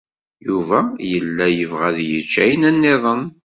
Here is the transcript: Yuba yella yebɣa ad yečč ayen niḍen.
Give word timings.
Yuba 0.47 0.79
yella 1.11 1.45
yebɣa 1.49 1.85
ad 1.89 1.97
yečč 2.09 2.33
ayen 2.43 2.63
niḍen. 2.81 3.23